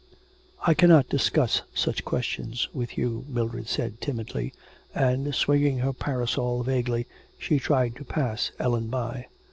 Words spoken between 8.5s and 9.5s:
Ellen by.